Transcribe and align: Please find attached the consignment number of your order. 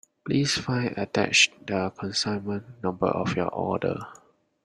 Please 0.25 0.57
find 0.57 0.97
attached 0.97 1.67
the 1.67 1.91
consignment 1.95 2.65
number 2.81 3.05
of 3.05 3.35
your 3.37 3.49
order. 3.49 3.99